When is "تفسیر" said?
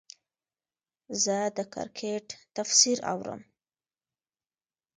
2.55-2.97